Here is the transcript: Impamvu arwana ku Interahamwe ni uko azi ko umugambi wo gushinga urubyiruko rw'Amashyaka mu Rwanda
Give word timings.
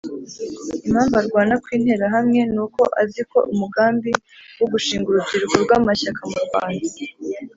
Impamvu 0.87 1.15
arwana 1.21 1.53
ku 1.63 1.67
Interahamwe 1.77 2.39
ni 2.53 2.59
uko 2.65 2.81
azi 3.01 3.21
ko 3.31 3.39
umugambi 3.53 4.11
wo 4.59 4.67
gushinga 4.73 5.07
urubyiruko 5.09 5.55
rw'Amashyaka 5.63 6.21
mu 6.31 6.39
Rwanda 6.45 6.85